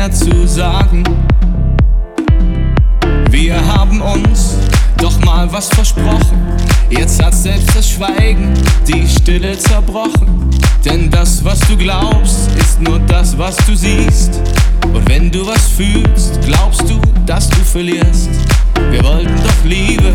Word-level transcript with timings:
mehr 0.00 0.12
zu 0.12 0.48
sagen. 0.48 1.04
Wir 3.28 3.54
haben 3.66 4.00
uns 4.00 4.56
doch 4.96 5.18
mal 5.26 5.52
was 5.52 5.68
versprochen. 5.68 6.38
Jetzt 6.88 7.22
hat 7.22 7.34
selbst 7.34 7.76
das 7.76 7.90
Schweigen 7.90 8.54
die 8.88 9.06
Stille 9.06 9.58
zerbrochen. 9.58 10.48
Denn 10.86 11.10
das, 11.10 11.44
was 11.44 11.60
du 11.68 11.76
glaubst, 11.76 12.48
ist 12.56 12.80
nur 12.80 12.98
das, 13.00 13.36
was 13.36 13.58
du 13.66 13.76
siehst. 13.76 14.40
Und 14.84 15.06
wenn 15.06 15.30
du 15.30 15.46
was 15.46 15.68
fühlst, 15.68 16.40
glaubst 16.46 16.88
du, 16.88 16.98
dass 17.26 17.50
du 17.50 17.56
verlierst. 17.56 18.30
Wir 18.90 19.04
wollten 19.04 19.36
doch 19.36 19.64
Liebe, 19.64 20.14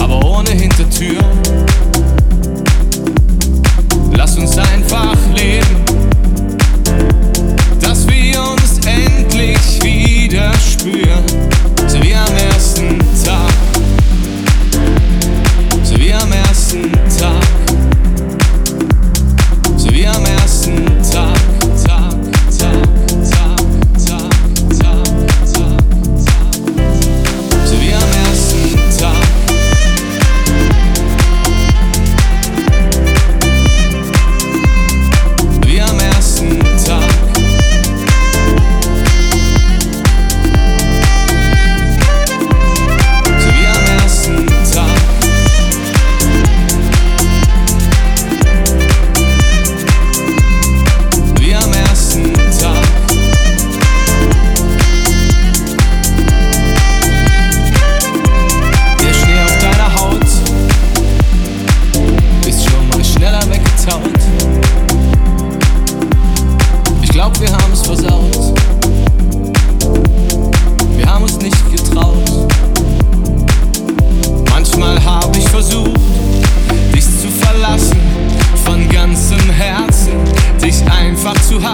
aber 0.00 0.24
ohne 0.24 0.50
Hintertür. 0.50 1.22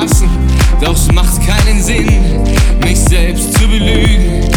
Hassen. 0.00 0.28
Doch 0.81 0.94
es 0.94 1.10
macht 1.12 1.41
keinen 1.47 1.82
Sinn, 1.82 2.09
mich 2.82 2.99
selbst 2.99 3.55
zu 3.55 3.69
belügen. 3.69 4.49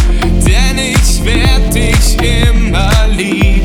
Denn 0.46 0.78
ich 0.78 1.24
werd 1.24 1.74
dich 1.74 2.18
immer 2.22 3.08
lieben. 3.16 3.57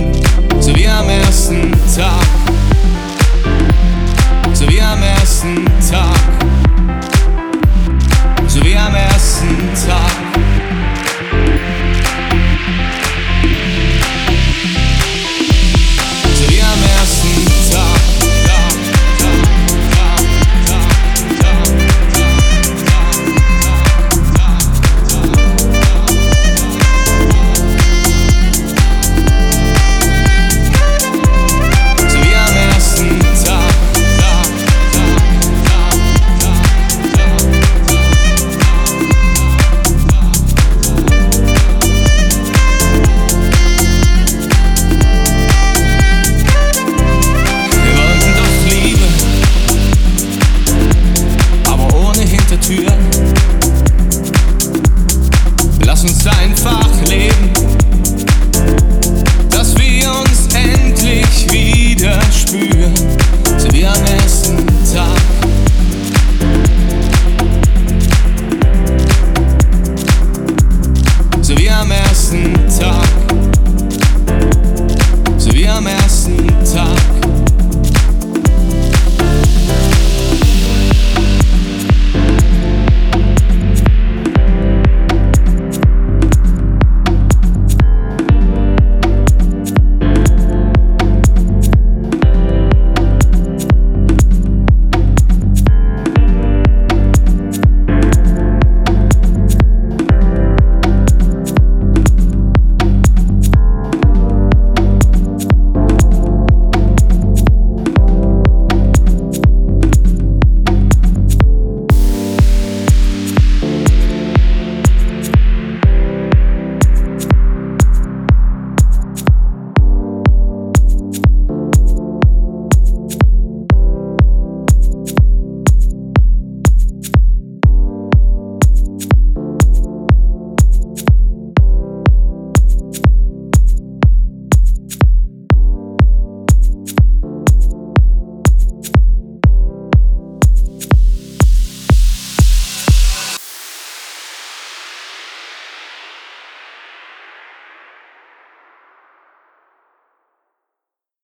Herzens 56.02 56.26
einfach. 56.26 56.81